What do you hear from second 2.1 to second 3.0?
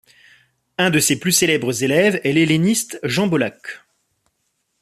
est l'helléniste